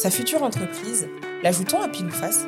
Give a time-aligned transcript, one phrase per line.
[0.00, 1.10] Sa future entreprise,
[1.42, 2.46] l'ajoutons à pile face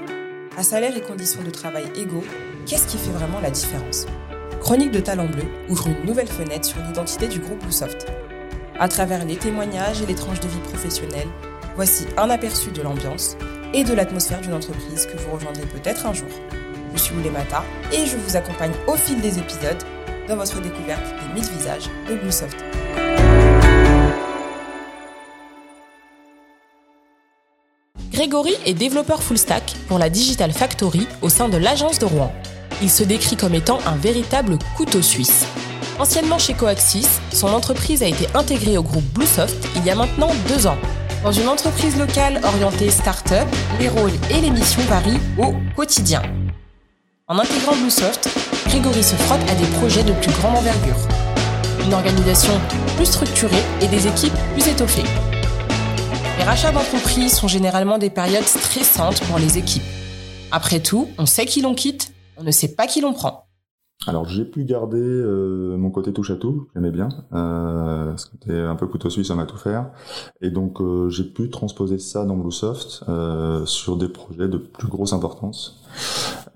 [0.56, 2.24] À salaire et conditions de travail égaux,
[2.64, 4.06] qu'est-ce qui fait vraiment la différence?
[4.62, 8.06] Chronique de Talent Bleu ouvre une nouvelle fenêtre sur l'identité du groupe Bluesoft.
[8.78, 11.28] À travers les témoignages et les tranches de vie professionnelle,
[11.76, 13.36] voici un aperçu de l'ambiance
[13.74, 16.30] et de l'atmosphère d'une entreprise que vous rejoindrez peut-être un jour.
[16.94, 19.84] Je suis Oulemata et je vous accompagne au fil des épisodes
[20.26, 22.56] dans votre découverte des 1000 visages de Bluesoft.
[28.22, 32.32] Grégory est développeur full stack pour la Digital Factory au sein de l'agence de Rouen.
[32.80, 35.44] Il se décrit comme étant un véritable couteau suisse.
[35.98, 40.30] Anciennement chez Coaxis, son entreprise a été intégrée au groupe Bluesoft il y a maintenant
[40.46, 40.76] deux ans.
[41.24, 43.48] Dans une entreprise locale orientée start-up,
[43.80, 46.22] les rôles et les missions varient au quotidien.
[47.26, 48.28] En intégrant Bluesoft,
[48.68, 51.08] Grégory se frotte à des projets de plus grande envergure.
[51.84, 52.52] Une organisation
[52.94, 55.31] plus structurée et des équipes plus étoffées.
[56.38, 59.82] Les rachats d'entreprises sont généralement des périodes stressantes pour les équipes.
[60.50, 63.46] Après tout, on sait qui l'on quitte, on ne sait pas qui l'on prend.
[64.08, 68.74] Alors j'ai pu garder euh, mon côté touche à tout, j'aimais bien, euh, c'était un
[68.74, 69.90] peu couteau suisse, on a tout faire,
[70.40, 74.88] et donc euh, j'ai pu transposer ça dans Bluesoft euh, sur des projets de plus
[74.88, 75.84] grosse importance.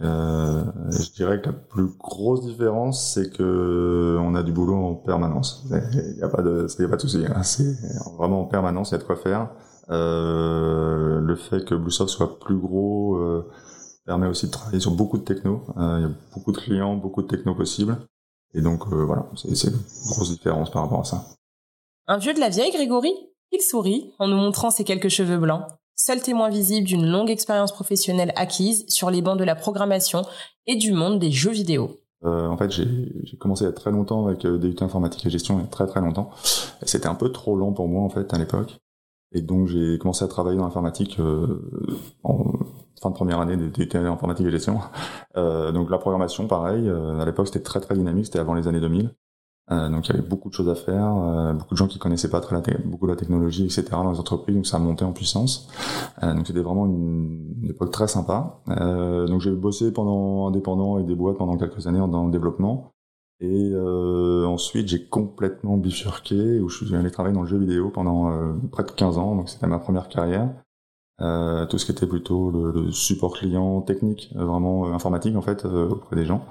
[0.00, 5.64] Je dirais que la plus grosse différence, c'est que on a du boulot en permanence.
[5.70, 7.42] Il n'y a pas de, y a pas de souci, hein.
[7.44, 7.76] c'est
[8.18, 9.50] vraiment en permanence, il y a de quoi faire.
[9.88, 13.44] Le fait que Bluesoft soit plus gros
[14.06, 15.62] permet aussi de travailler sur beaucoup de techno.
[15.76, 17.98] Euh, il y a beaucoup de clients, beaucoup de techno possibles.
[18.54, 19.78] Et donc euh, voilà, c'est une
[20.08, 21.24] grosse différence par rapport à ça.
[22.06, 23.12] Un vieux de la vieille, Grégory?
[23.52, 25.62] Il sourit en nous montrant ses quelques cheveux blancs,
[25.96, 30.22] seul témoin visible d'une longue expérience professionnelle acquise sur les bancs de la programmation
[30.66, 31.96] et du monde des jeux vidéo.
[32.24, 35.30] Euh, en fait, j'ai commencé il y a très longtemps avec euh, DUT informatique et
[35.30, 36.30] gestion, il y a très très longtemps.
[36.82, 38.78] C'était un peu trop lent pour moi en fait à l'époque.
[39.36, 41.60] Et donc j'ai commencé à travailler dans l'informatique euh,
[42.24, 42.54] en
[43.02, 44.80] fin de première année d'études informatique et gestion.
[45.36, 48.66] Euh, donc la programmation, pareil, euh, à l'époque c'était très très dynamique, c'était avant les
[48.66, 49.10] années 2000.
[49.72, 51.98] Euh, donc il y avait beaucoup de choses à faire, euh, beaucoup de gens qui
[51.98, 53.84] connaissaient pas très la beaucoup la technologie, etc.
[53.90, 55.68] dans les entreprises, donc ça a monté en puissance.
[56.22, 58.60] Euh, donc c'était vraiment une, une, époque très sympa.
[58.66, 62.92] donc j'ai bossé pendant indépendant avec des boîtes pendant quelques années dans le développement.
[63.40, 68.56] Et ensuite j'ai complètement bifurqué, où je suis allé travailler dans le jeu vidéo pendant
[68.72, 70.48] près de 15 ans, donc c'était ma première carrière.
[71.22, 75.34] Euh, tout ce qui était plutôt le, le support client technique, euh, vraiment euh, informatique
[75.34, 76.44] en fait auprès des gens.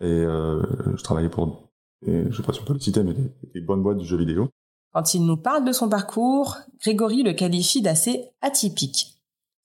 [0.00, 1.70] Et je travaillais pour,
[2.06, 4.16] et je sais pas si on peut le citer, mais des, bonnes boîtes du jeu
[4.16, 4.48] vidéo.
[4.92, 9.17] Quand il nous parle de son parcours, Grégory le qualifie d'assez atypique.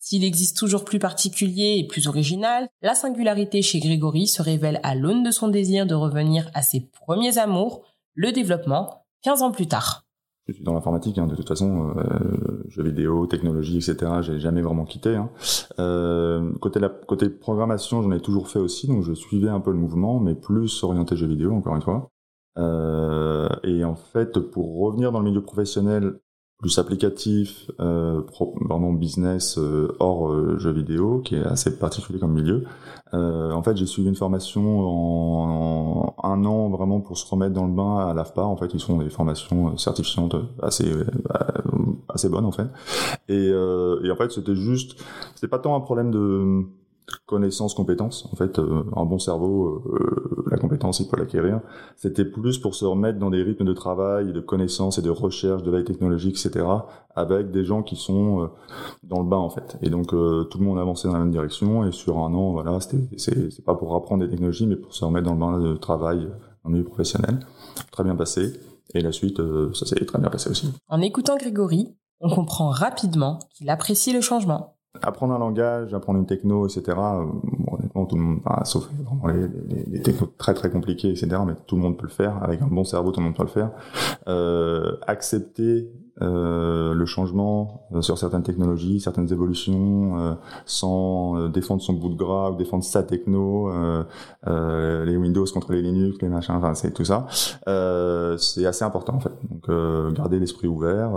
[0.06, 4.96] S'il existe toujours plus particulier et plus original, la singularité chez Grégory se révèle à
[4.96, 9.68] l'aune de son désir de revenir à ses premiers amours, le développement, 15 ans plus
[9.68, 10.04] tard
[10.50, 14.12] je suis dans l'informatique, hein, de toute façon, euh, jeux vidéo, technologie, etc.
[14.20, 15.16] J'ai jamais vraiment quitté.
[15.16, 15.30] Hein.
[15.80, 19.78] Euh, côté côté programmation, j'en ai toujours fait aussi, donc je suivais un peu le
[19.78, 22.10] mouvement, mais plus orienté jeux vidéo, encore une fois.
[22.58, 26.20] Euh, et en fait, pour revenir dans le milieu professionnel,
[26.60, 28.22] plus applicatif, euh,
[28.62, 32.64] vraiment business euh, hors euh, jeux vidéo, qui est assez particulier comme milieu.
[33.14, 37.68] Euh, en fait, j'ai suivi une formation en, un an vraiment pour se remettre dans
[37.68, 38.44] le bain à l'AFPA.
[38.44, 40.90] En fait, ils sont des formations certifiantes assez
[42.10, 42.68] assez bonnes en fait.
[43.28, 45.04] Et, et en fait, c'était juste,
[45.36, 46.66] c'était pas tant un problème de
[47.26, 48.28] connaissance, compétence.
[48.32, 51.62] En fait, euh, un bon cerveau, euh, la compétence, il peut l'acquérir.
[51.96, 55.64] C'était plus pour se remettre dans des rythmes de travail, de connaissances et de recherche,
[55.64, 56.66] de veille technologique, etc.,
[57.16, 58.48] avec des gens qui sont euh,
[59.04, 59.78] dans le bain, en fait.
[59.82, 61.86] Et donc, tout le monde avançait dans la même direction.
[61.86, 65.26] Et sur un an, voilà, c'est, pas pour apprendre des technologies, mais pour se remettre
[65.26, 66.28] dans le bain de travail
[66.64, 67.40] en milieu professionnel.
[67.92, 68.54] Très bien passé.
[68.94, 69.42] Et la suite,
[69.74, 70.72] ça s'est très bien passé aussi.
[70.88, 76.26] En écoutant Grégory, on comprend rapidement qu'il apprécie le changement apprendre un langage, apprendre une
[76.26, 76.84] techno, etc.
[76.90, 78.90] Euh, bon, honnêtement, tout le monde, enfin, sauf
[79.26, 81.28] les, les, les, technos très très compliqués, etc.
[81.46, 82.42] Mais tout le monde peut le faire.
[82.44, 83.72] Avec un bon cerveau, tout le monde peut le faire.
[84.28, 85.90] Euh, accepter
[86.22, 90.34] euh, le changement euh, sur certaines technologies, certaines évolutions, euh,
[90.66, 93.72] sans euh, défendre son bout de gras ou défendre sa techno,
[94.46, 97.26] les Windows contre les Linux, les machins, enfin c'est tout ça.
[98.38, 99.34] c'est assez important en fait.
[99.50, 101.12] Donc garder l'esprit ouvert,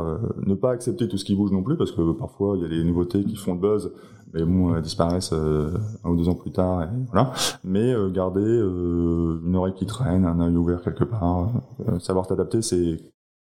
[0.44, 2.68] ne pas accepter tout ce qui bouge non plus parce que parfois il y a
[2.68, 3.92] des nouveautés qui font le buzz
[4.32, 7.32] mais bon, disparaissent un ou deux ans plus tard, et voilà.
[7.64, 11.50] Mais garder une oreille qui traîne, un œil ouvert quelque part,
[12.00, 12.98] savoir s'adapter, c'est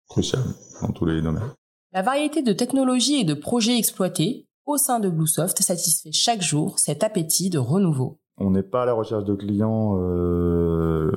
[0.09, 0.43] crucial
[0.83, 1.51] dans tous les domaines.
[1.93, 6.79] La variété de technologies et de projets exploités au sein de Bluesoft satisfait chaque jour
[6.79, 8.19] cet appétit de renouveau.
[8.37, 11.11] On n'est pas à la recherche de clients euh,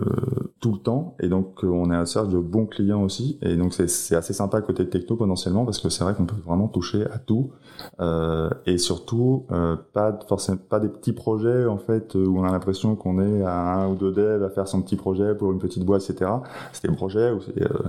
[0.61, 3.73] tout le temps et donc on est à la de bons clients aussi et donc
[3.73, 7.17] c'est assez sympa côté techno potentiellement parce que c'est vrai qu'on peut vraiment toucher à
[7.17, 7.51] tout
[7.99, 12.51] euh, et surtout euh, pas forcément pas des petits projets en fait où on a
[12.51, 15.59] l'impression qu'on est à un ou deux devs à faire son petit projet pour une
[15.59, 16.31] petite boîte etc
[16.73, 17.79] c'est des projets où c'est euh,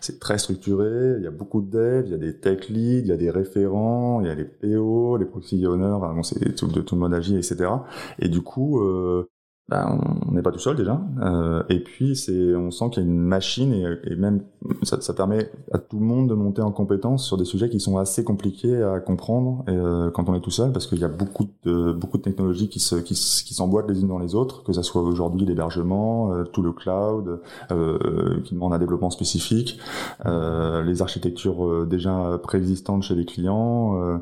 [0.00, 3.02] c'est très structuré, il y a beaucoup de devs, il y a des tech leads,
[3.04, 6.54] il y a des référents, il y a les PO, les proxy owners, bon, c'est
[6.54, 7.70] tout, de tout le monde agile, etc.
[8.18, 9.28] Et du coup, euh,
[9.68, 10.98] ben, on n'est pas tout seul déjà.
[11.20, 14.40] Euh, et puis c'est, on sent qu'il y a une machine et, et même
[14.82, 17.78] ça, ça, permet à tout le monde de monter en compétence sur des sujets qui
[17.78, 21.08] sont assez compliqués à comprendre euh, quand on est tout seul, parce qu'il y a
[21.08, 24.62] beaucoup de beaucoup de technologies qui se qui, qui s'emboîtent les unes dans les autres,
[24.64, 29.78] que ça soit aujourd'hui l'hébergement, euh, tout le cloud, euh, qui demande un développement spécifique,
[30.24, 34.20] les architectures déjà préexistantes chez les clients.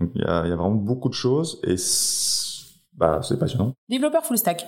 [0.00, 1.76] il y a, y a vraiment beaucoup de choses et
[3.00, 3.72] bah, c'est passionnant.
[3.88, 4.66] Développeur full stack.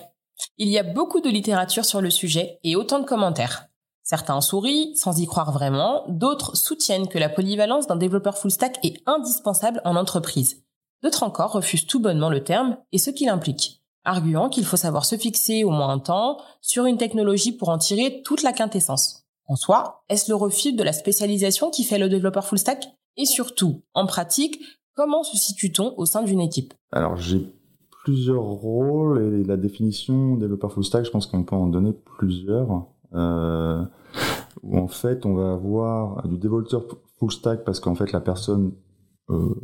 [0.57, 3.67] Il y a beaucoup de littérature sur le sujet et autant de commentaires.
[4.01, 8.83] Certains sourient sans y croire vraiment, d'autres soutiennent que la polyvalence d'un développeur full stack
[8.83, 10.63] est indispensable en entreprise.
[11.03, 15.05] D'autres encore refusent tout bonnement le terme et ce qu'il implique, arguant qu'il faut savoir
[15.05, 19.25] se fixer au moins un temps sur une technologie pour en tirer toute la quintessence.
[19.45, 22.87] En soi, est-ce le refus de la spécialisation qui fait le développeur full stack?
[23.15, 24.59] Et surtout, en pratique,
[24.95, 26.73] comment se situe-t-on au sein d'une équipe?
[26.91, 27.53] Alors j'ai
[28.03, 32.87] plusieurs rôles et la définition développeur full stack, je pense qu'on peut en donner plusieurs.
[33.13, 33.83] Euh,
[34.63, 36.85] où en fait, on va avoir du développeur
[37.19, 38.73] full stack parce qu'en fait, la personne
[39.29, 39.55] euh,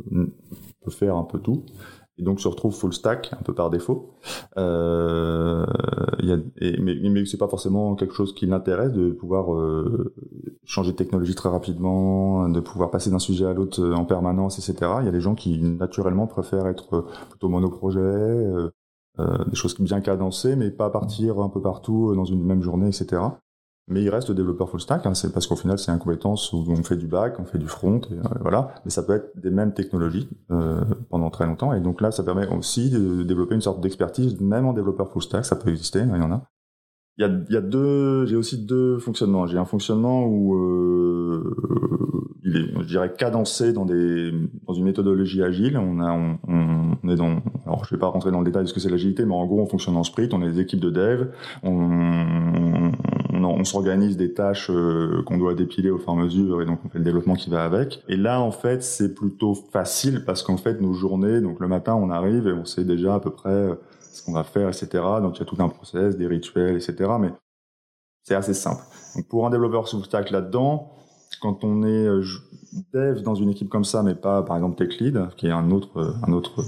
[0.82, 1.64] peut faire un peu tout
[2.20, 4.10] et donc se retrouve full stack un peu par défaut.
[4.58, 5.64] Euh,
[6.20, 10.12] y a, mais, mais c'est pas forcément quelque chose qui l'intéresse de pouvoir euh,
[10.64, 14.92] changer de technologie très rapidement, de pouvoir passer d'un sujet à l'autre en permanence, etc.
[15.00, 18.70] Il y a des gens qui naturellement préfèrent être plutôt monoprojet, euh,
[19.18, 22.88] euh, des choses bien cadencées, mais pas partir un peu partout dans une même journée,
[22.88, 23.22] etc.
[23.90, 26.64] Mais il reste développeur full stack, hein, c'est parce qu'au final c'est une compétence où
[26.68, 28.72] on fait du back, on fait du front, et, euh, voilà.
[28.84, 31.72] Mais ça peut être des mêmes technologies euh, pendant très longtemps.
[31.72, 35.22] Et donc là, ça permet aussi de développer une sorte d'expertise, même en développeur full
[35.22, 36.44] stack, ça peut exister, il y en a.
[37.18, 39.46] Il y a, il y a deux, j'ai aussi deux fonctionnements.
[39.46, 41.54] J'ai un fonctionnement où euh,
[42.44, 44.32] il est, je dirais, cadencé dans des,
[44.66, 45.76] dans une méthodologie agile.
[45.76, 46.38] On a, on,
[47.02, 48.88] on est dans, alors je vais pas rentrer dans le détail de ce que c'est
[48.88, 50.32] l'agilité, mais en gros, on fonctionne en sprint.
[50.32, 51.26] On est des équipes de dev.
[51.62, 52.92] On,
[53.44, 56.80] on s'organise des tâches euh, qu'on doit dépiler au fur et à mesure, et donc
[56.84, 58.02] on fait le développement qui va avec.
[58.08, 61.94] Et là, en fait, c'est plutôt facile parce qu'en fait, nos journées, donc le matin,
[61.94, 63.74] on arrive et on sait déjà à peu près euh,
[64.12, 64.88] ce qu'on va faire, etc.
[65.22, 67.10] Donc il y a tout un process, des rituels, etc.
[67.20, 67.30] Mais
[68.22, 68.82] c'est assez simple.
[69.16, 70.92] Donc pour un développeur sous stack là-dedans,
[71.40, 72.22] quand on est euh,
[72.92, 75.70] dev dans une équipe comme ça, mais pas par exemple tech lead, qui est un
[75.70, 76.62] autre, un autre,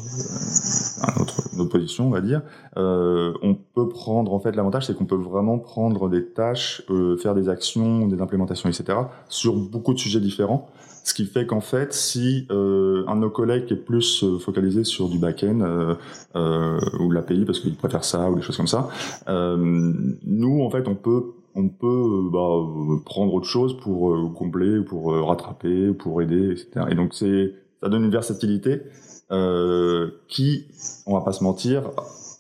[1.03, 2.43] euh, une autre position, on va dire,
[2.77, 7.17] euh, on peut prendre en fait l'avantage, c'est qu'on peut vraiment prendre des tâches, euh,
[7.17, 8.99] faire des actions, des implémentations, etc.
[9.29, 10.69] sur beaucoup de sujets différents.
[11.05, 15.09] Ce qui fait qu'en fait, si euh, un de nos collègues est plus focalisé sur
[15.09, 15.61] du back-end
[16.37, 18.89] euh, ou l'API parce qu'il préfère ça ou des choses comme ça,
[19.29, 24.31] nous en fait on peut on peut euh, bah, euh, prendre autre chose pour euh,
[24.35, 26.87] combler, pour rattraper, pour aider, etc.
[26.91, 28.81] Et donc c'est ça donne une versatilité euh,
[30.29, 30.67] qui,
[31.07, 31.91] on va pas se mentir,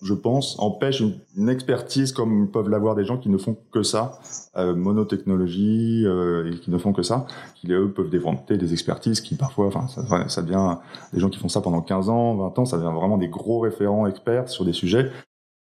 [0.02, 4.18] je pense, empêche une, expertise comme peuvent l'avoir des gens qui ne font que ça,
[4.56, 9.20] euh, monotechnologie, euh, et qui ne font que ça, qui eux peuvent développer des expertises
[9.20, 9.86] qui parfois, enfin,
[10.28, 10.78] ça devient
[11.12, 13.61] des gens qui font ça pendant 15 ans, 20 ans, ça devient vraiment des gros
[13.61, 15.11] référents experts sur des sujets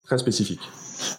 [0.04, 0.70] très spécifiques.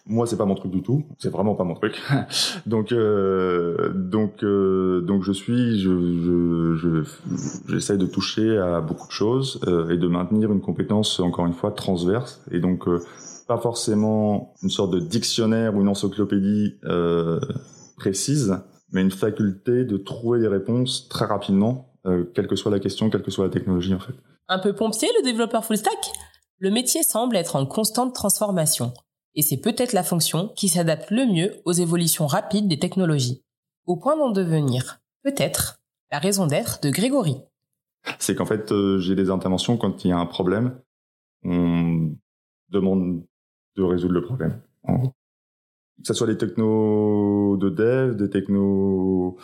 [0.05, 1.03] Moi, c'est pas mon truc du tout.
[1.17, 2.01] C'est vraiment pas mon truc.
[2.65, 7.03] donc, euh, donc, euh, donc, je suis, je, je,
[7.67, 11.53] j'essaie de toucher à beaucoup de choses euh, et de maintenir une compétence encore une
[11.53, 12.41] fois transverse.
[12.51, 13.00] Et donc, euh,
[13.48, 17.39] pas forcément une sorte de dictionnaire ou une encyclopédie euh,
[17.98, 18.57] précise,
[18.91, 21.86] mais une faculté de trouver des réponses très rapidement,
[22.33, 24.13] quelle que soit la question, quelle que soit la technologie, en fait.
[24.48, 26.12] Un peu pompier, le développeur full stack?
[26.57, 28.93] Le métier semble être en constante transformation
[29.36, 33.43] et c'est peut-être la fonction qui s'adapte le mieux aux évolutions rapides des technologies,
[33.86, 35.79] au point d'en devenir, peut-être,
[36.12, 37.38] la raison d'être de Grégory.
[38.17, 40.79] C'est qu'en fait, euh, j'ai des interventions quand il y a un problème,
[41.43, 42.12] on
[42.69, 43.24] demande
[43.75, 44.62] de résoudre le problème.
[44.86, 49.38] Que ce soit des technos de dev, des technos,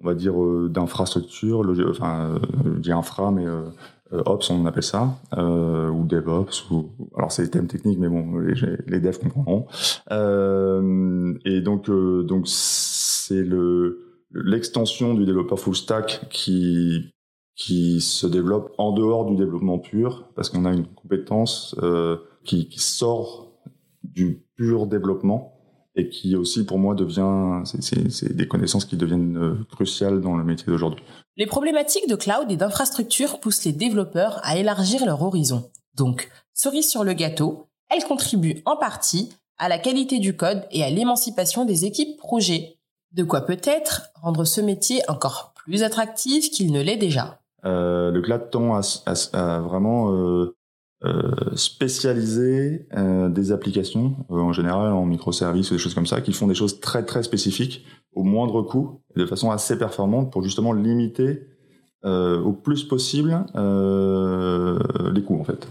[0.00, 3.70] on va dire, euh, d'infrastructure, enfin, euh, j'ai infra, mais euh,
[4.10, 8.38] Ops, on appelle ça, euh, ou DevOps, ou alors c'est des thèmes techniques, mais bon,
[8.38, 8.54] les,
[8.86, 9.66] les devs comprendront.
[10.10, 17.12] Euh, et donc, euh, donc c'est le l'extension du développeur full stack qui
[17.54, 22.68] qui se développe en dehors du développement pur, parce qu'on a une compétence euh, qui,
[22.68, 23.52] qui, sort
[24.04, 25.57] du pur développement
[25.98, 30.44] et qui aussi pour moi devient, c'est des connaissances qui deviennent euh, cruciales dans le
[30.44, 31.04] métier d'aujourd'hui.
[31.36, 35.70] Les problématiques de cloud et d'infrastructure poussent les développeurs à élargir leur horizon.
[35.94, 40.84] Donc, cerise sur le gâteau, elles contribuent en partie à la qualité du code et
[40.84, 42.78] à l'émancipation des équipes projets.
[43.12, 47.40] De quoi peut-être rendre ce métier encore plus attractif qu'il ne l'est déjà.
[47.64, 50.54] Euh, le cloud tend à, vraiment euh,
[51.04, 56.20] euh, spécialiser euh, des applications, euh, en général en microservices ou des choses comme ça,
[56.20, 60.42] qui font des choses très très spécifiques au moindre coût, de façon assez performante pour
[60.42, 61.46] justement limiter
[62.04, 65.68] au plus possible les coûts en fait.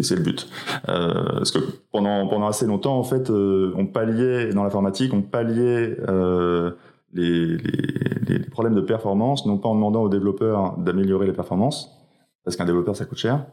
[0.00, 0.48] C'est le but.
[0.88, 1.58] Euh, parce que
[1.90, 6.70] pendant pendant assez longtemps, en fait, on palliait dans l'informatique, on palliait euh,
[7.12, 12.01] les, les, les, problèmes de performance, non pas en demandant aux développeurs d'améliorer les performances,
[12.44, 13.46] parce qu'un développeur ça coûte cher,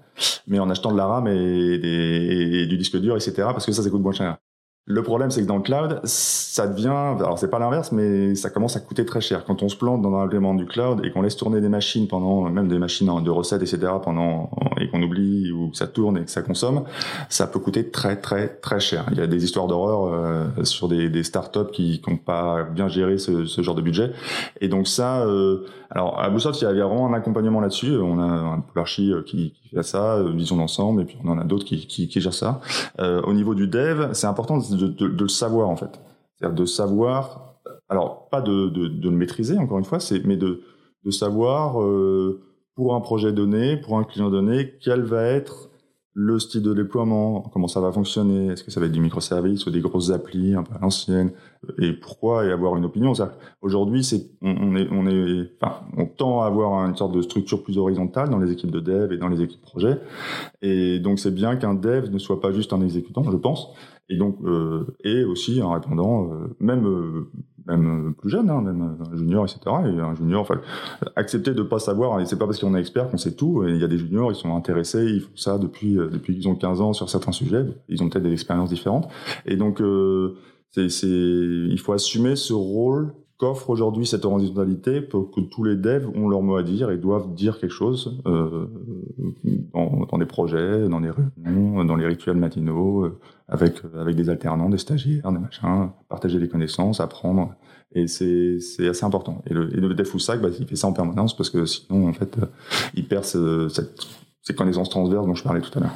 [0.48, 3.34] mais en achetant de la RAM et, du disque dur, etc.
[3.38, 4.38] Parce que ça, ça coûte moins cher.
[4.92, 8.50] Le problème, c'est que dans le cloud, ça devient, alors c'est pas l'inverse, mais ça
[8.50, 9.46] commence à coûter très cher.
[9.46, 12.50] Quand on se plante dans l'implément du cloud et qu'on laisse tourner des machines pendant,
[12.50, 14.50] même des machines de recettes, etc., pendant,
[14.82, 16.86] et qu'on oublie ou que ça tourne et que ça consomme,
[17.30, 19.06] ça peut coûter très, très, très cher.
[19.12, 22.88] Il y a des histoires d'horreur euh, sur des, des startups qui n'ont pas bien
[22.88, 24.12] géré ce, ce, genre de budget.
[24.60, 27.96] Et donc ça, euh, alors à Bluesoft, il y a vraiment un accompagnement là-dessus.
[27.98, 31.30] On a un Polarchi euh, qui, qui fait ça, euh, vision d'ensemble, et puis on
[31.30, 32.62] en a d'autres qui, qui, qui gèrent ça.
[33.00, 36.00] Euh, au niveau du dev, c'est important de de, le savoir en fait.
[36.36, 37.56] C'est-à-dire de savoir,
[37.90, 40.62] alors pas de, de, le maîtriser encore une fois, c'est mais de,
[41.12, 42.40] savoir euh,
[42.76, 45.69] pour un projet donné, pour un client donné, quel va être
[46.14, 49.66] le style de déploiement, comment ça va fonctionner, est-ce que ça va être du microservice
[49.66, 51.32] ou des grosses applis un peu à l'ancienne,
[51.78, 53.14] et pourquoi, et avoir une opinion.
[53.62, 57.64] Aujourd'hui, c'est, on, est, on est, enfin, on tend à avoir une sorte de structure
[57.64, 60.00] plus horizontale dans les équipes de dev et dans les équipes projet,
[60.62, 63.70] et donc c'est bien qu'un dev ne soit pas juste un exécutant, je pense,
[64.10, 67.32] et donc euh, et aussi un répondant, euh, même euh,
[67.78, 69.60] même plus jeune, hein, même un junior, etc.
[69.86, 70.62] Et un junior, enfin,
[71.16, 73.64] accepter de pas savoir, et c'est pas parce qu'on est expert qu'on sait tout.
[73.68, 76.56] il y a des juniors, ils sont intéressés, ils font ça depuis depuis qu'ils ont
[76.56, 77.66] 15 ans sur certains sujets.
[77.88, 79.10] Ils ont peut-être des expériences différentes.
[79.46, 79.82] Et donc,
[80.72, 85.78] c'est, c'est, il faut assumer ce rôle qu'offre aujourd'hui cette horizontalité pour que tous les
[85.78, 88.68] devs ont leur mot à dire et doivent dire quelque chose euh,
[89.74, 93.18] dans, dans, des projets, dans des réunions, dans les rituels matinaux, euh,
[93.48, 97.56] avec avec des alternants, des stagiaires, des machins, partager des connaissances, apprendre.
[97.94, 99.42] Et c'est c'est assez important.
[99.48, 101.66] Et le, et le dev full stack, bah, il fait ça en permanence parce que
[101.66, 102.46] sinon en fait euh,
[102.94, 104.06] il perd ce, cette,
[104.42, 105.96] ces connaissances transverses dont je parlais tout à l'heure.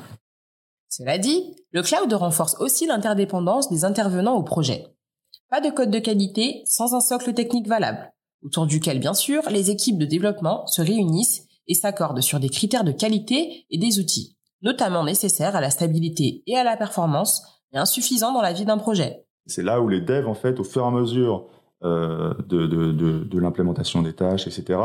[0.88, 4.86] Cela dit, le cloud renforce aussi l'interdépendance des intervenants au projet.
[5.54, 8.12] Pas de code de qualité sans un socle technique valable,
[8.44, 12.84] autour duquel bien sûr les équipes de développement se réunissent et s'accordent sur des critères
[12.84, 17.78] de qualité et des outils, notamment nécessaires à la stabilité et à la performance, mais
[17.78, 19.28] insuffisants dans la vie d'un projet.
[19.46, 21.46] C'est là où les devs, en fait, au fur et à mesure
[21.84, 24.80] euh, de, de, l'implémentation des tâches, etc.,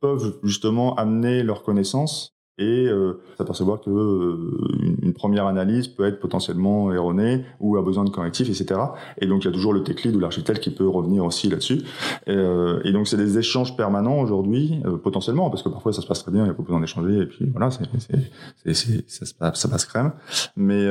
[0.00, 6.20] peuvent justement amener leurs connaissances et euh, s'apercevoir que euh, une, première analyse peut être
[6.20, 8.80] potentiellement erronée ou a besoin de correctifs, etc.
[9.20, 11.48] Et donc il y a toujours le tech lead ou l'architecte qui peut revenir aussi
[11.48, 11.82] là-dessus.
[12.26, 16.00] Et, euh, et, donc c'est des échanges permanents aujourd'hui, euh, potentiellement, parce que parfois ça
[16.00, 18.74] se passe très bien, il n'y a pas besoin d'échanger, et puis voilà, c'est, c'est,
[18.74, 20.12] c'est, ça, se passe, ça passe crème.
[20.56, 20.86] Mais,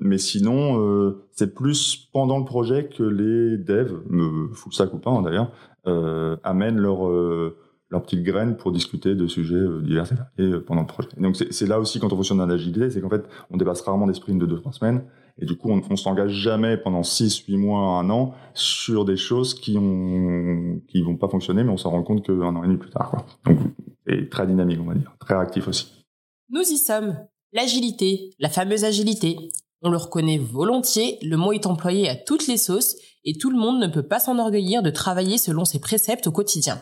[0.00, 4.00] mais sinon, c'est plus pendant le projet que les devs,
[4.52, 5.50] full stack ou pas hein, d'ailleurs,
[6.44, 7.08] amènent leur
[7.92, 11.10] leurs petites graines pour discuter de sujets euh, divers et variés euh, pendant le projet.
[11.18, 14.06] donc c'est là aussi quand on fonctionne dans l'agilité, c'est qu'en fait on dépasse rarement
[14.06, 15.04] des sprints de deux trois semaines
[15.38, 19.18] et du coup on, on s'engage jamais pendant six huit mois un an sur des
[19.18, 22.66] choses qui ont qui vont pas fonctionner mais on s'en rend compte qu'un an et
[22.66, 23.26] demi plus tard quoi.
[23.44, 23.58] Donc
[24.06, 25.92] c'est très dynamique on va dire, très réactif aussi.
[26.50, 27.16] Nous y sommes.
[27.52, 29.36] L'agilité, la fameuse agilité.
[29.82, 33.58] On le reconnaît volontiers, le mot est employé à toutes les sauces et tout le
[33.58, 36.80] monde ne peut pas s'enorgueillir de travailler selon ses préceptes au quotidien.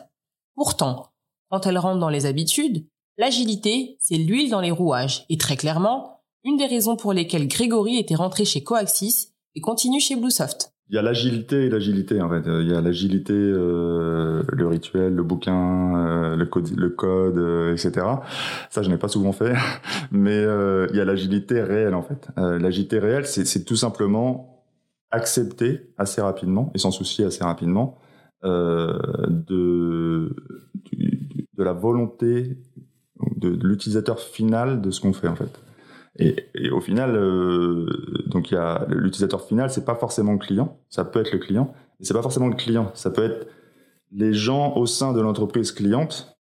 [0.55, 1.13] Pourtant,
[1.51, 2.87] quand elle rentre dans les habitudes,
[3.19, 7.99] l'agilité, c'est l'huile dans les rouages, et très clairement, une des raisons pour lesquelles Grégory
[7.99, 10.73] était rentré chez Coaxis et continue chez Bluesoft.
[10.89, 12.43] Il y a l'agilité et l'agilité en fait.
[12.47, 16.47] Il y a l'agilité, euh, le rituel, le bouquin, euh, le
[16.89, 18.07] code, euh, etc.
[18.71, 19.55] Ça, je n'ai pas souvent fait,
[20.11, 22.29] mais il y a l'agilité réelle en fait.
[22.37, 24.65] l'agilité réelle, c'est tout simplement
[25.13, 27.99] accepter assez rapidement et sans souci assez rapidement
[28.45, 30.35] euh, de,
[30.93, 32.57] de la volonté
[33.37, 35.61] de, l'utilisateur final de ce qu'on fait en fait.
[36.19, 37.87] Et, et au final, euh,
[38.27, 41.39] donc il y a l'utilisateur final, c'est pas forcément le client, ça peut être le
[41.39, 43.47] client, mais c'est pas forcément le client, ça peut être
[44.13, 46.37] les gens au sein de l'entreprise cliente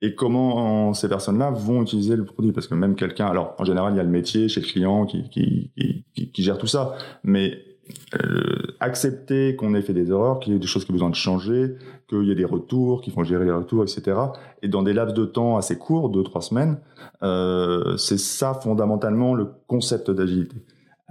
[0.00, 2.52] et comment ces personnes-là vont utiliser le produit.
[2.52, 5.06] Parce que même quelqu'un, alors en général il y a le métier chez le client
[5.06, 5.70] qui, qui,
[6.14, 7.71] qui gère tout ça, mais
[8.80, 11.14] accepter qu'on ait fait des erreurs, qu'il y ait des choses qui ont besoin de
[11.14, 11.76] changer,
[12.08, 14.16] qu'il y ait des retours, qu'il faut gérer les retours, etc.
[14.62, 16.78] Et dans des laps de temps assez courts, deux trois semaines,
[17.20, 20.56] c'est ça fondamentalement le concept d'agilité.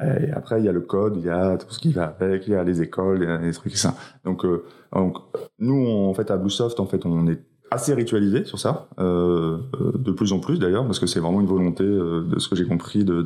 [0.02, 2.48] Et après, il y a le code, il y a tout ce qui va avec,
[2.48, 3.94] il y a les écoles, il y a des trucs ça.
[4.24, 4.64] Donc, euh,
[4.94, 5.18] donc
[5.60, 9.94] nous, en fait, à Bluesoft, en fait, on est assez ritualisé sur ça, euh, euh,
[9.98, 12.56] de plus en plus d'ailleurs, parce que c'est vraiment une volonté euh, de ce que
[12.58, 13.22] j'ai compris de,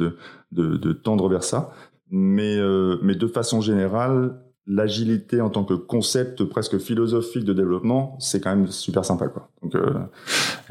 [0.52, 1.74] de, tendre vers ça.
[2.12, 8.18] Mais, euh, mais de façon générale, l'agilité en tant que concept presque philosophique de développement,
[8.20, 9.50] c'est quand même super sympa, quoi.
[9.62, 9.76] Donc,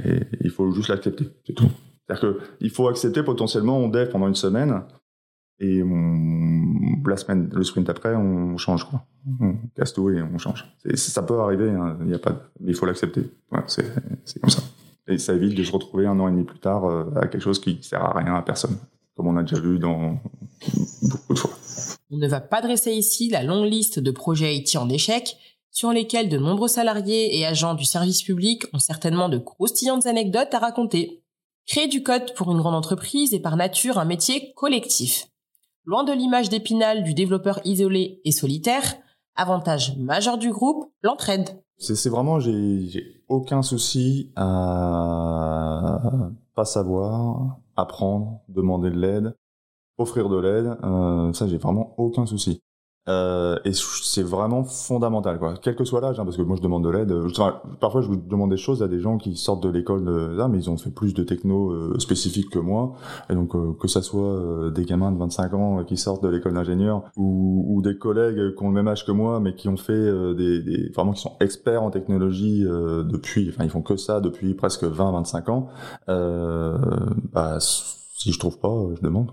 [0.04, 1.70] et il faut juste l'accepter, c'est tout.
[2.06, 4.82] C'est-à-dire qu'il faut accepter potentiellement on dev pendant une semaine
[5.60, 9.04] et on, la semaine, le sprint après, on change quoi.
[9.40, 10.66] On casse tout et on change.
[10.94, 13.30] ça peut arriver, hein, y a pas, mais il faut l'accepter.
[13.66, 14.62] c'est, comme ça.
[15.06, 17.42] Et ça évite de se retrouver un an et demi plus tard euh, à quelque
[17.42, 18.76] chose qui sert à rien à personne,
[19.16, 20.18] comme on a déjà vu dans
[21.02, 21.50] beaucoup de fois.
[22.10, 25.36] On ne va pas dresser ici la longue liste de projets IT en échec,
[25.70, 30.54] sur lesquels de nombreux salariés et agents du service public ont certainement de croustillantes anecdotes
[30.54, 31.22] à raconter.
[31.66, 35.28] Créer du code pour une grande entreprise est par nature un métier collectif.
[35.84, 38.94] Loin de l'image d'épinal du développeur isolé et solitaire,
[39.34, 41.60] avantage majeur du groupe, l'entraide.
[41.78, 46.00] C'est vraiment, j'ai aucun souci à
[46.54, 49.36] pas savoir, apprendre, demander de l'aide,
[49.98, 50.78] offrir de l'aide.
[50.84, 52.62] Euh, ça, j'ai vraiment aucun souci.
[53.08, 55.54] Euh, et c'est vraiment fondamental, quoi.
[55.60, 57.14] Quel que soit l'âge, hein, parce que moi je demande de l'aide.
[57.80, 60.58] parfois je demande des choses à des gens qui sortent de l'école de là, mais
[60.58, 62.94] ils ont fait plus de techno euh, spécifiques que moi.
[63.28, 66.28] Et donc euh, que ça soit euh, des gamins de 25 ans qui sortent de
[66.28, 69.68] l'école d'ingénieur ou, ou, des collègues qui ont le même âge que moi, mais qui
[69.68, 73.96] ont fait des, des, vraiment qui sont experts en technologie depuis, enfin ils font que
[73.96, 75.68] ça depuis presque 20-25 ans.
[76.06, 77.58] bah
[78.24, 79.30] si je trouve pas, je demande.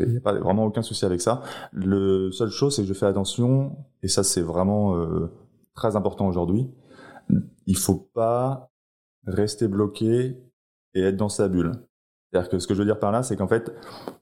[0.00, 1.40] Il n'y a pas vraiment aucun souci avec ça.
[1.72, 5.32] Le seule chose, c'est que je fais attention, et ça c'est vraiment euh,
[5.74, 6.70] très important aujourd'hui.
[7.66, 8.70] Il faut pas
[9.26, 10.36] rester bloqué
[10.92, 11.72] et être dans sa bulle.
[12.34, 13.72] C'est-à-dire que ce que je veux dire par là, c'est qu'en fait,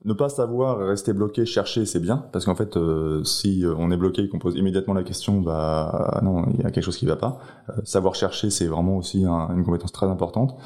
[0.04, 3.96] ne pas savoir rester bloqué, chercher, c'est bien, parce qu'en fait, euh, si on est
[3.96, 7.07] bloqué et qu'on pose immédiatement la question, bah non, il y a quelque chose qui
[7.07, 7.38] va pas.
[7.70, 10.59] Euh, savoir chercher, c'est vraiment aussi une compétence très importante.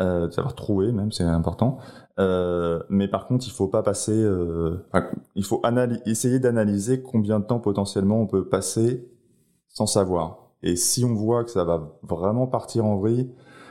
[0.00, 1.76] Euh, savoir trouver, même, c'est important.
[2.18, 4.26] Euh, mais par contre, il faut pas passer.
[5.34, 5.60] il faut
[6.06, 9.06] essayer d'analyser combien de temps potentiellement on peut passer
[9.68, 10.38] sans savoir.
[10.62, 13.30] Et si on voit que ça va vraiment partir en vrille,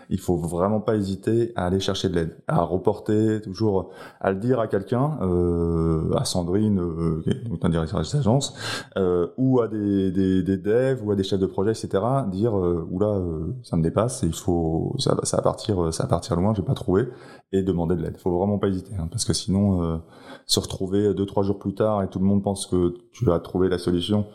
[0.09, 4.37] il faut vraiment pas hésiter à aller chercher de l'aide, à reporter toujours, à le
[4.37, 8.53] dire à quelqu'un, euh, à Sandrine, euh, qui est un directeur de agence,
[8.97, 12.03] euh, ou à des, des, des, devs ou à des chefs de projet, etc.
[12.27, 16.09] Dire euh, oula, euh, ça me dépasse, il faut, ça, ça va partir, ça va
[16.09, 17.07] partir loin, je vais pas trouver,
[17.51, 18.15] et demander de l'aide.
[18.17, 19.97] Il faut vraiment pas hésiter, hein, parce que sinon, euh,
[20.45, 23.39] se retrouver deux trois jours plus tard et tout le monde pense que tu as
[23.39, 24.25] trouvé la solution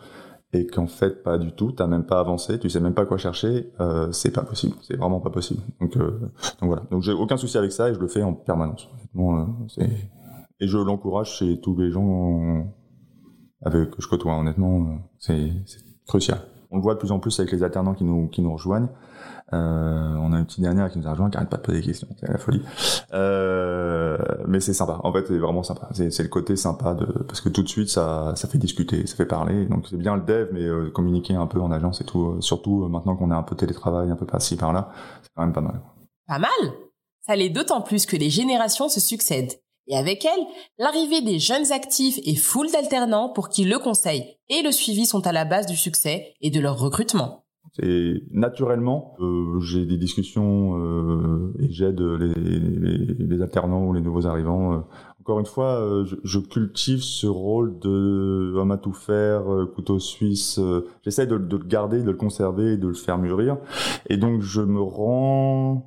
[0.53, 3.19] et qu'en fait pas du tout, t'as même pas avancé, tu sais même pas quoi
[3.19, 5.63] chercher, euh, c'est pas possible, c'est vraiment pas possible.
[5.81, 6.19] Donc, euh,
[6.61, 8.89] donc voilà, donc j'ai aucun souci avec ça et je le fais en permanence.
[8.95, 9.85] Honnêtement, euh,
[10.61, 12.65] et je l'encourage chez tous les gens
[13.63, 14.37] avec que je côtoie.
[14.37, 15.51] Honnêtement, euh, c'est
[16.07, 16.39] crucial.
[16.71, 18.89] On le voit de plus en plus avec les alternants qui nous qui nous rejoignent.
[19.53, 21.81] Euh, on a une petite dernière qui nous a rejoint, qui arrête pas de poser
[21.81, 22.63] des questions, c'est la folie.
[23.13, 25.01] Euh, mais c'est sympa.
[25.03, 25.89] En fait, c'est vraiment sympa.
[25.93, 29.17] C'est le côté sympa de parce que tout de suite ça ça fait discuter, ça
[29.17, 29.67] fait parler.
[29.67, 32.37] Donc c'est bien le dev, mais euh, communiquer un peu en agence et tout.
[32.37, 35.43] Euh, surtout euh, maintenant qu'on a un peu télétravail, un peu par-ci par-là, c'est quand
[35.43, 35.81] même pas mal.
[36.27, 36.73] Pas mal.
[37.27, 39.61] Ça l'est d'autant plus que les générations se succèdent.
[39.87, 40.47] Et avec elles,
[40.79, 45.27] l'arrivée des jeunes actifs et foule d'alternants pour qui le conseil et le suivi sont
[45.27, 47.40] à la base du succès et de leur recrutement.
[47.79, 54.01] Et naturellement, euh, j'ai des discussions euh, et j'aide les, les, les, alternants ou les
[54.01, 54.75] nouveaux arrivants.
[54.75, 54.79] Euh,
[55.21, 60.01] encore une fois, euh, je, je, cultive ce rôle de homme à tout faire, couteau
[60.01, 60.59] suisse.
[61.05, 63.59] J'essaie de, de, le garder, de le conserver, de le faire mûrir.
[64.09, 65.87] Et donc, je me rends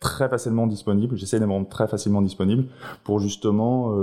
[0.00, 1.16] très facilement disponible.
[1.16, 2.64] J'essaie de me rendre très facilement disponible
[3.04, 3.94] pour justement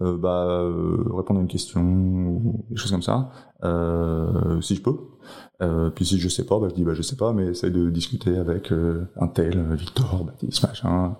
[0.00, 3.30] euh, euh, bah, euh, répondre à une question ou des choses comme ça,
[3.64, 4.96] euh, si je peux.
[5.60, 7.72] Euh, puis si je sais pas, bah, je dis bah je sais pas, mais essaye
[7.72, 11.16] de discuter avec un tel, Victor, Baptiste, machin,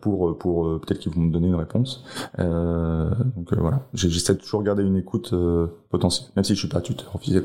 [0.00, 2.04] pour pour peut-être qu'ils vont me donner une réponse.
[2.38, 5.34] donc voilà, j'essaie de toujours garder une écoute
[5.90, 7.44] potentielle, même si je suis pas tuteur officiel.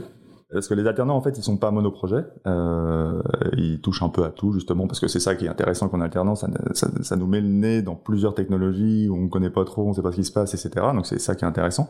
[0.52, 2.26] Parce que les alternants, en fait, ils sont pas monoprojets.
[2.48, 3.22] Euh,
[3.56, 6.02] ils touchent un peu à tout, justement, parce que c'est ça qui est intéressant qu'en
[6.02, 9.94] alternance, ça, nous met le nez dans plusieurs technologies où on connaît pas trop, on
[9.94, 10.88] sait pas ce qui se passe, etc.
[10.96, 11.88] Donc c'est ça qui est intéressant.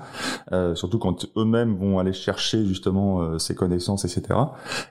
[0.51, 4.37] Euh, surtout quand eux-mêmes vont aller chercher justement euh, ces connaissances, etc.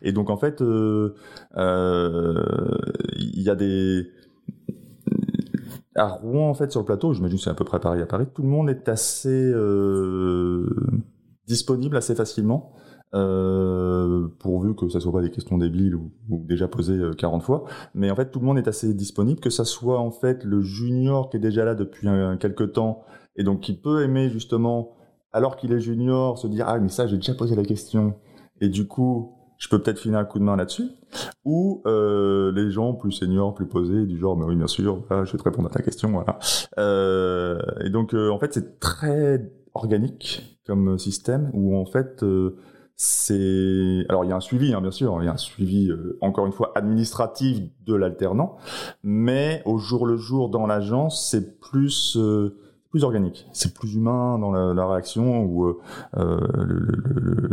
[0.01, 1.15] Et donc en fait, euh,
[1.59, 2.43] euh,
[3.17, 4.09] il y a des
[5.99, 8.01] à Rouen, en fait, sur le plateau, je j'imagine que c'est à peu près pareil
[8.01, 10.69] à Paris, tout le monde est assez euh,
[11.47, 12.73] disponible assez facilement.
[13.15, 17.65] Euh, pourvu que ça soit pas des questions débiles ou, déjà posées 40 fois.
[17.95, 20.61] Mais en fait, tout le monde est assez disponible, que ça soit en fait le
[20.61, 23.03] junior qui est déjà là depuis un, quelques temps
[23.37, 24.97] et donc qui peut aimer justement,
[25.33, 28.15] alors qu'il est junior, se dire ah mais ça j'ai déjà posé la question
[28.61, 30.89] et du coup je peux peut-être finir un coup de main là-dessus,
[31.45, 35.33] ou euh, les gens plus seniors, plus posés, du genre, mais oui, bien sûr, je
[35.33, 36.39] vais te répondre à ta question, voilà.
[36.79, 42.57] Euh, et donc, euh, en fait, c'est très organique comme système, où en fait, euh,
[42.99, 44.05] c'est...
[44.11, 46.19] Alors, il y a un suivi, hein, bien sûr, il y a un suivi, euh,
[46.21, 48.59] encore une fois, administratif de l'alternant,
[49.03, 52.19] mais au jour le jour, dans l'agence, c'est plus
[52.91, 55.77] plus organique, c'est plus humain dans la, la réaction, où euh,
[56.17, 57.49] le, le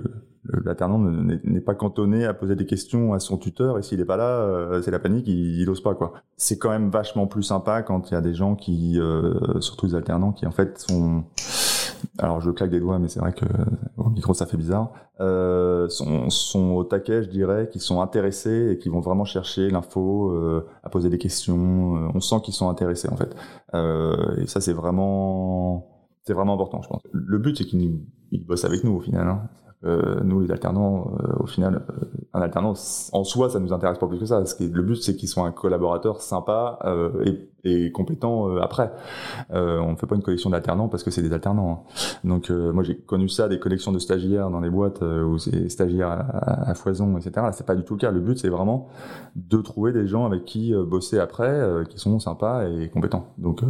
[0.63, 4.17] l'alternant n'est pas cantonné à poser des questions à son tuteur et s'il n'est pas
[4.17, 6.13] là, euh, c'est la panique, il, il ose pas quoi.
[6.37, 9.87] C'est quand même vachement plus sympa quand il y a des gens qui, euh, surtout
[9.87, 11.23] les alternants, qui en fait sont
[12.17, 13.45] alors je claque des doigts, mais c'est vrai que
[13.97, 14.91] au micro ça fait bizarre.
[15.21, 20.31] Euh, sont, au taquet, je dirais, qui sont intéressés et qui vont vraiment chercher l'info,
[20.31, 21.97] euh, à poser des questions.
[21.97, 23.35] Euh, on sent qu'ils sont intéressés en fait.
[23.73, 25.87] Euh, et ça c'est vraiment,
[26.23, 27.01] c'est vraiment important, je pense.
[27.11, 28.01] Le but c'est qu'ils
[28.45, 29.27] bossent avec nous au final.
[29.27, 29.41] Hein.
[29.85, 32.73] Euh, nous, les alternants, euh, au final, euh, un alternant
[33.11, 34.43] en soi, ça nous intéresse pas plus que ça.
[34.45, 36.79] Ce le but, c'est qu'ils soient un collaborateur sympa
[37.25, 38.91] et, et, compétent après.
[39.49, 41.85] on ne fait pas une collection d'alternants parce que c'est des alternants.
[41.93, 42.17] Hein.
[42.23, 46.09] Donc, moi, j'ai connu ça, des collections de stagiaires dans les boîtes où c'est stagiaires
[46.09, 47.31] à, foison, etc.
[47.37, 48.11] Là, c'est pas du tout le cas.
[48.11, 48.87] Le but, c'est vraiment
[49.35, 53.33] de trouver des gens avec qui bosser après, qui sont sympas et compétents.
[53.37, 53.61] Donc,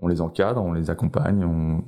[0.00, 1.82] on les encadre, on les accompagne, on,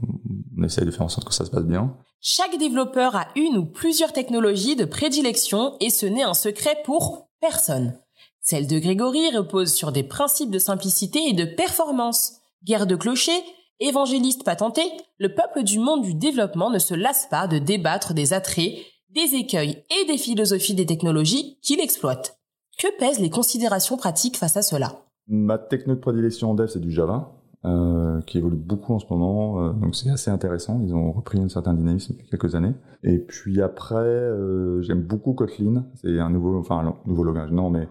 [0.59, 1.95] on essaye de faire en sorte que ça se passe bien.
[2.21, 7.29] Chaque développeur a une ou plusieurs technologies de prédilection et ce n'est un secret pour
[7.41, 7.99] personne.
[8.45, 12.33] Celle de Grégory repose sur des principes de simplicité et de performance.
[12.65, 13.41] Guerre de clocher,
[13.79, 14.83] évangéliste patenté,
[15.19, 18.75] le peuple du monde du développement ne se lasse pas de débattre des attraits,
[19.11, 22.41] des écueils et des philosophies des technologies qu'il exploite.
[22.81, 25.05] Que pèsent les considérations pratiques face à cela?
[25.29, 27.39] Ma techno de prédilection en dev, c'est du Java.
[27.65, 30.81] Euh, qui évolue beaucoup en ce moment, euh, donc c'est assez intéressant.
[30.83, 32.75] Ils ont repris un certain dynamisme a quelques années.
[33.05, 35.87] Et puis après, euh, j'aime beaucoup Kotlin.
[35.95, 37.87] C'est un nouveau, enfin un nouveau langage, non, mais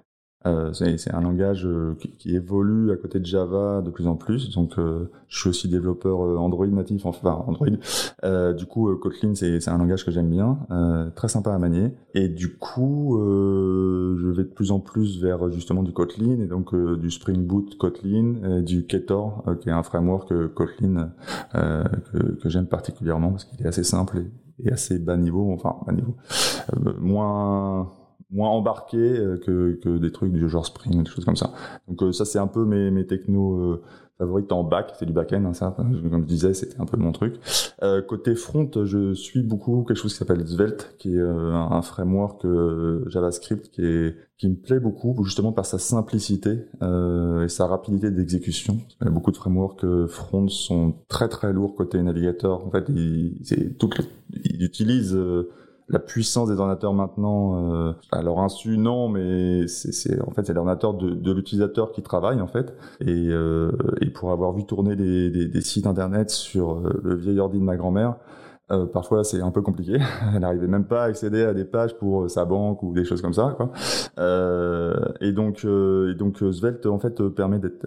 [0.47, 4.15] euh, c'est un langage euh, qui, qui, évolue à côté de Java de plus en
[4.15, 4.49] plus.
[4.51, 7.67] Donc, euh, je suis aussi développeur Android natif, enfin Android.
[8.53, 10.57] du coup, Kotlin, c'est un langage que j'aime bien,
[11.15, 11.93] très sympa à manier.
[12.13, 16.75] Et du coup, je vais de plus en plus vers justement du Kotlin et donc
[16.99, 21.11] du Spring Boot Kotlin, du Ketor, qui est un framework Kotlin
[21.53, 24.17] que, que j'aime particulièrement parce qu'il est assez simple
[24.59, 26.15] et, et, assez bas niveau, enfin bas niveau,
[26.99, 27.89] moins
[28.31, 31.51] moins embarqué euh, que, que des trucs du genre Spring, des choses comme ça.
[31.87, 33.81] Donc euh, ça c'est un peu mes, mes technos euh,
[34.17, 35.73] favorites en back, c'est du back-end, hein, ça.
[35.75, 37.37] Comme je disais, c'était un peu mon truc.
[37.81, 42.45] Euh, côté front, je suis beaucoup quelque chose qui s'appelle Svelte, qui est un framework
[43.07, 48.77] JavaScript qui est qui me plaît beaucoup justement par sa simplicité et sa rapidité d'exécution.
[49.01, 52.63] Beaucoup de frameworks front sont très très lourds côté navigateur.
[52.63, 55.17] En fait, ils, ils utilisent
[55.91, 60.53] la puissance des ordinateurs maintenant, euh, à leur insu, non, mais c'est en fait c'est
[60.53, 62.73] l'ordinateur de, de l'utilisateur qui travaille en fait.
[63.01, 67.15] Et, euh, et pour avoir vu tourner des, des, des sites internet sur euh, le
[67.15, 68.15] vieil ordi de ma grand-mère,
[68.71, 69.97] euh, parfois c'est un peu compliqué.
[70.33, 73.03] Elle n'arrivait même pas à accéder à des pages pour euh, sa banque ou des
[73.03, 73.53] choses comme ça.
[73.57, 73.71] Quoi.
[74.17, 77.85] Euh, et donc, et donc Svelte en fait permet d'être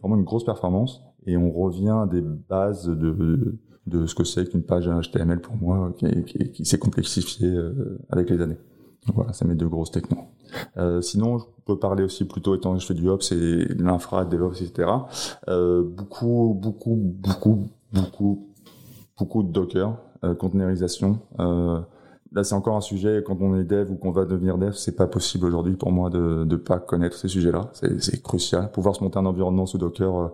[0.00, 3.58] vraiment une grosse performance et on revient à des bases de de
[3.90, 8.30] ce que c'est qu'une page HTML pour moi, qui, qui, qui s'est complexifié euh, avec
[8.30, 8.58] les années.
[9.14, 10.24] voilà, c'est mes deux grosses technos.
[10.76, 14.24] Euh, sinon, je peux parler aussi plutôt, étant que je fais du Ops et l'infra,
[14.24, 14.88] DevOps, etc.
[15.48, 18.46] Euh, beaucoup, beaucoup, beaucoup, beaucoup,
[19.18, 21.18] beaucoup de Docker, euh, containerisation.
[21.40, 21.80] Euh,
[22.32, 24.96] là, c'est encore un sujet, quand on est dev ou qu'on va devenir dev, c'est
[24.96, 27.70] pas possible aujourd'hui pour moi de ne pas connaître ces sujets-là.
[27.72, 28.70] C'est crucial.
[28.72, 30.28] Pouvoir se monter un environnement sous Docker, euh,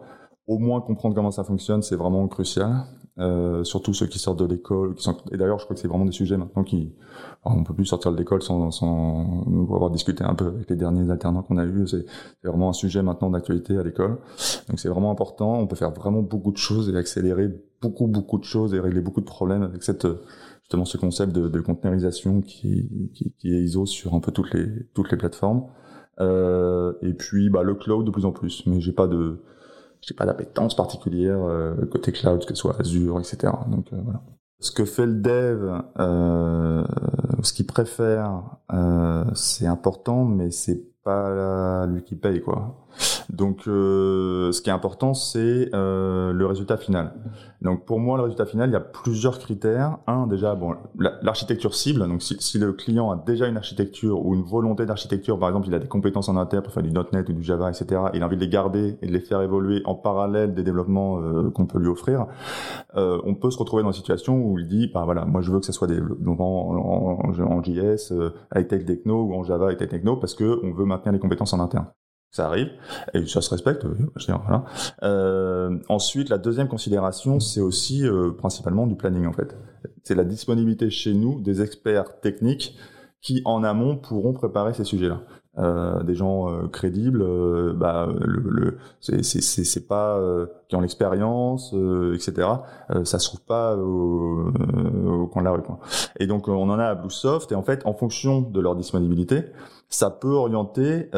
[0.50, 2.84] au moins comprendre comment ça fonctionne, c'est vraiment crucial.
[3.18, 5.88] Euh, surtout ceux qui sortent de l'école, qui sont et d'ailleurs je crois que c'est
[5.88, 6.94] vraiment des sujets maintenant qui
[7.44, 11.10] on peut plus sortir de l'école sans, sans avoir discuté un peu avec les derniers
[11.10, 12.04] alternants qu'on a eu c'est
[12.42, 14.20] vraiment un sujet maintenant d'actualité à l'école
[14.68, 17.48] donc c'est vraiment important on peut faire vraiment beaucoup de choses et accélérer
[17.82, 20.06] beaucoup beaucoup de choses et régler beaucoup de problèmes avec cette
[20.62, 21.60] justement ce concept de, de
[22.42, 25.64] qui, qui, qui, est ISO sur un peu toutes les toutes les plateformes
[26.20, 29.42] euh, et puis bah le cloud de plus en plus mais j'ai pas de
[30.02, 33.52] j'ai pas d'appétence particulière euh, côté cloud, que ce soit Azure, etc.
[33.68, 34.22] Donc euh, voilà.
[34.60, 36.84] Ce que fait le dev, euh,
[37.42, 42.86] ce qu'il préfère, euh, c'est important, mais c'est pas lui qui paye quoi.
[43.32, 47.14] Donc, euh, ce qui est important, c'est euh, le résultat final.
[47.62, 49.98] Donc, pour moi, le résultat final, il y a plusieurs critères.
[50.06, 50.74] Un, déjà, bon,
[51.22, 52.06] l'architecture cible.
[52.08, 55.68] Donc, si, si, le client a déjà une architecture ou une volonté d'architecture, par exemple,
[55.68, 58.02] il a des compétences en interne pour faire du .NET ou du Java, etc.
[58.14, 61.20] Il a envie de les garder et de les faire évoluer en parallèle des développements
[61.20, 62.26] euh, qu'on peut lui offrir.
[62.96, 65.52] Euh, on peut se retrouver dans une situation où il dit, bah voilà, moi je
[65.52, 69.44] veux que ce soit des en, en, en, JS euh, avec Tech Techno ou en
[69.44, 71.86] Java avec Tech Techno parce que on veut maintenir les compétences en interne
[72.30, 72.70] ça arrive
[73.14, 73.84] et ça se respecte.
[75.02, 79.56] Euh, ensuite, la deuxième considération, c'est aussi euh, principalement du planning en fait.
[80.04, 82.76] C'est la disponibilité chez nous des experts techniques
[83.20, 85.20] qui en amont pourront préparer ces sujets-là.
[85.58, 91.74] Euh, des gens euh, crédibles, euh, bah, le, le c'est pas euh, qui ont l'expérience,
[92.14, 92.48] etc.
[93.02, 94.52] ça se trouve pas au,
[95.06, 95.62] au coin de la rue.
[95.62, 95.80] Quoi.
[96.20, 99.46] Et donc on en a à Bluesoft et en fait en fonction de leur disponibilité,
[99.88, 101.10] ça peut orienter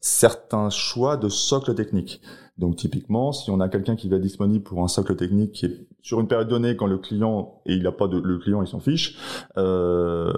[0.00, 2.20] certains choix de socle technique.
[2.58, 5.66] Donc typiquement, si on a quelqu'un qui va être disponible pour un socle technique qui
[5.66, 8.62] est sur une période donnée quand le client et il a pas de le client
[8.62, 9.16] il s'en fiche,
[9.58, 10.32] euh,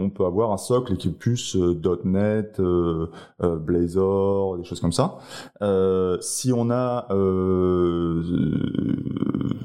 [0.00, 3.06] on peut avoir un socle qui est euh, .NET, euh,
[3.40, 5.18] euh, Blazor, des choses comme ça.
[5.62, 7.06] Euh, si on a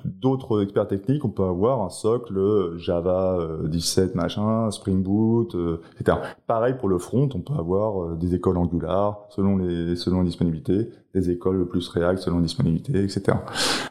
[0.06, 5.58] d'autres experts techniques, on peut avoir un socle Java 17 machin, Spring Boot,
[6.00, 6.20] etc.
[6.46, 10.90] Pareil pour le front, on peut avoir des écoles Angular selon les selon les disponibilités,
[11.16, 13.38] des écoles plus React selon les disponibilités, etc.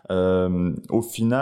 [0.08, 1.39] au final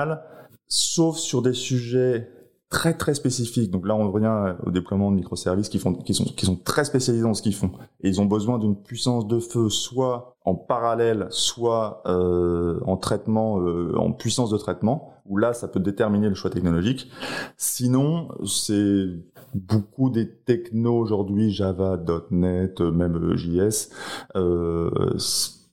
[0.66, 2.30] sauf sur des sujets
[2.70, 3.70] très très spécifiques.
[3.70, 6.84] Donc là, on revient au déploiement de microservices qui font, qui sont, qui sont très
[6.84, 7.70] spécialisés dans ce qu'ils font.
[8.02, 13.60] Et ils ont besoin d'une puissance de feu, soit en parallèle, soit euh, en traitement,
[13.60, 15.14] euh, en puissance de traitement.
[15.26, 17.10] Où là, ça peut déterminer le choix technologique.
[17.58, 19.06] Sinon, c'est
[19.54, 21.98] beaucoup des technos aujourd'hui, Java,
[22.30, 23.90] .NET, même JS.
[24.36, 24.90] Euh,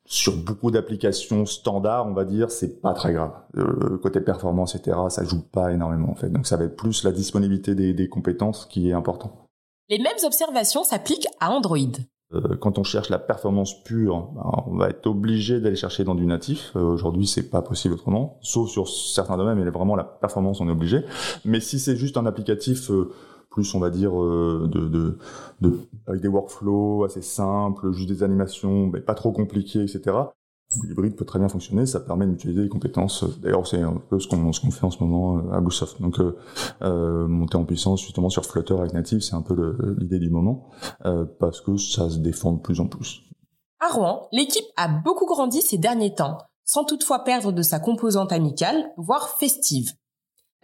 [0.05, 3.31] sur beaucoup d'applications standards, on va dire, c'est pas très grave.
[3.57, 6.29] Euh, côté performance, etc., ça joue pas énormément en fait.
[6.29, 9.47] Donc ça va être plus la disponibilité des, des compétences qui est important.
[9.89, 11.77] Les mêmes observations s'appliquent à Android.
[12.33, 16.15] Euh, quand on cherche la performance pure, ben, on va être obligé d'aller chercher dans
[16.15, 16.71] du natif.
[16.75, 20.67] Euh, Aujourd'hui, c'est pas possible autrement, sauf sur certains domaines, mais vraiment la performance, on
[20.67, 21.01] est obligé.
[21.45, 23.11] Mais si c'est juste un applicatif euh,
[23.55, 25.17] plus on va dire euh, de, de,
[25.61, 30.13] de, avec des workflows assez simples, juste des animations, mais pas trop compliquées, etc.
[30.83, 33.23] L'hybride peut très bien fonctionner, ça permet d'utiliser des compétences.
[33.39, 36.01] D'ailleurs, c'est un peu ce qu'on qu'on fait en ce moment euh, à Bluesoft.
[36.01, 36.35] Donc, euh,
[36.81, 40.69] euh, monter en puissance justement sur Flutter avec Native, c'est un peu l'idée du moment
[41.05, 43.21] euh, parce que ça se défend de plus en plus.
[43.79, 48.33] À Rouen, l'équipe a beaucoup grandi ces derniers temps, sans toutefois perdre de sa composante
[48.33, 49.93] amicale, voire festive.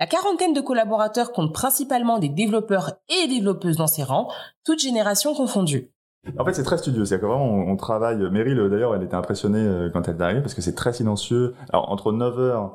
[0.02, 4.30] La quarantaine de collaborateurs compte principalement des développeurs et développeuses dans ses rangs,
[4.66, 5.92] toutes générations confondues.
[6.40, 7.06] En fait, c'est très studieux.
[7.06, 8.18] C'est vraiment, on, travaille.
[8.32, 11.54] Meryl, d'ailleurs, elle était impressionnée euh, quand elle est arrivée parce que c'est très silencieux.
[11.70, 12.72] Alors, entre 9h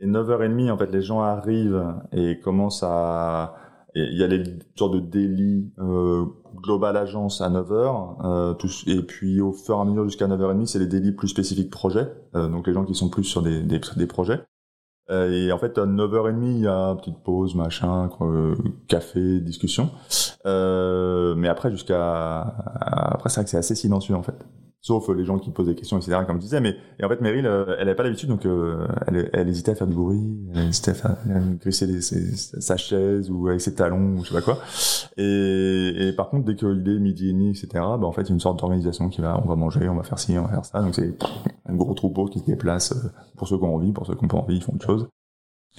[0.00, 3.54] et 9h30, en fait, les gens arrivent et commencent à...
[3.94, 4.42] Il y a les
[4.74, 6.24] sortes de délit euh,
[6.56, 8.54] global agence à 9h, euh,
[8.88, 12.12] et puis au fur et à mesure jusqu'à 9h30, c'est les délits plus spécifiques projet,
[12.34, 14.40] euh, donc les gens qui sont plus sur des projets.
[15.10, 18.08] Euh, et en fait, à 9h30, il y a petite pause, machin,
[18.88, 19.90] café, discussion.
[20.46, 22.40] Euh, mais après, jusqu'à...
[22.40, 24.44] Après, c'est vrai que c'est assez silencieux, en fait
[24.84, 26.18] sauf les gens qui posent des questions, etc.
[26.26, 28.86] Comme je disais, mais et en fait, Meryl, euh, elle avait pas l'habitude, donc euh,
[29.06, 30.20] elle, elle, hésitait à faire du bruit,
[30.54, 31.16] elle hésitait à faire
[31.58, 34.58] grisser sa chaise ou avec ses talons ou je sais pas quoi.
[35.16, 37.68] Et, et par contre, dès qu'il est midi et demi, etc.
[37.72, 39.96] Bah en fait, il y a une sorte d'organisation qui va, on va manger, on
[39.96, 40.82] va faire ci, on va faire ça.
[40.82, 41.14] Donc c'est
[41.64, 44.22] un gros troupeau qui se déplace euh, pour ceux qui ont envie, pour ceux qui
[44.22, 45.08] n'ont pas envie, ils font autre chose.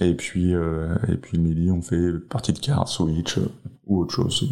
[0.00, 3.48] Et puis, euh, et puis le midi, on fait partie de cartes, Switch euh,
[3.86, 4.44] ou autre chose.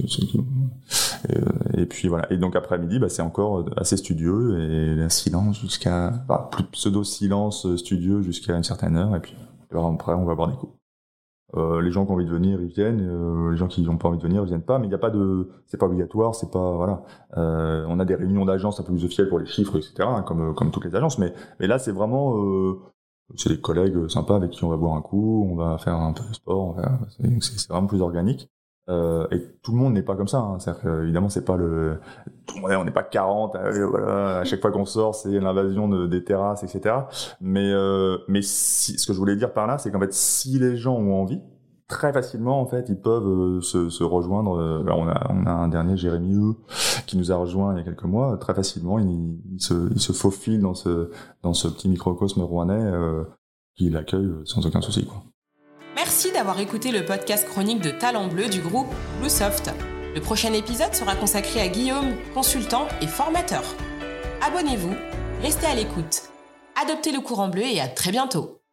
[1.29, 2.31] Et, euh, et, puis voilà.
[2.33, 7.05] Et donc après midi, bah, c'est encore assez studieux et un silence jusqu'à, bah, pseudo
[7.05, 9.15] silence studieux jusqu'à une certaine heure.
[9.17, 9.37] Et puis
[9.73, 10.73] après, on va boire des coups.
[11.57, 13.01] Euh, les gens qui ont envie de venir, ils viennent.
[13.01, 14.79] Euh, les gens qui n'ont pas envie de venir, ils viennent pas.
[14.79, 17.03] Mais il n'y a pas de, c'est pas obligatoire, c'est pas voilà.
[17.37, 19.95] Euh, on a des réunions d'agence un peu plus officielles pour les chiffres, etc.
[20.01, 21.19] Hein, comme toutes les agences.
[21.19, 22.35] Mais mais là, c'est vraiment
[23.37, 26.13] c'est des collègues sympas avec qui on va boire un coup, on va faire un
[26.13, 26.77] peu de sport,
[27.41, 28.51] c'est vraiment plus organique.
[28.91, 30.39] Euh, et tout le monde n'est pas comme ça.
[30.39, 30.59] Hein.
[30.59, 31.99] C'est évidemment c'est pas le,
[32.63, 33.57] on n'est pas 40.
[33.57, 36.95] Euh, voilà, à chaque fois qu'on sort, c'est l'invasion de, des terrasses, etc.
[37.41, 40.59] Mais euh, mais si, ce que je voulais dire par là, c'est qu'en fait, si
[40.59, 41.41] les gens ont envie,
[41.89, 45.51] très facilement en fait ils peuvent euh, se, se, rejoindre euh, on a on a
[45.51, 46.55] un dernier Jérémy E
[47.07, 50.13] qui nous a rejoint il y a quelques mois très facilement il, se il se
[50.13, 51.11] faufile dans ce
[51.43, 53.25] dans ce petit microcosme rouennais euh,
[53.77, 55.23] qui l'accueille sans aucun souci quoi.
[55.95, 59.71] Merci d'avoir écouté le podcast chronique de Talent Bleu du groupe Bluesoft.
[60.15, 63.63] Le prochain épisode sera consacré à Guillaume, consultant et formateur.
[64.43, 64.95] abonnez-vous,
[65.43, 66.23] restez à l'écoute.
[66.81, 68.64] Adoptez le courant bleu et à très bientôt